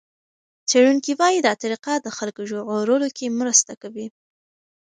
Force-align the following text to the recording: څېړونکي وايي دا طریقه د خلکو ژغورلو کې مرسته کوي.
څېړونکي 0.69 1.11
وايي 1.19 1.39
دا 1.47 1.53
طریقه 1.61 1.93
د 1.99 2.07
خلکو 2.17 2.41
ژغورلو 2.49 3.07
کې 3.17 3.35
مرسته 3.39 3.73
کوي. 3.81 4.07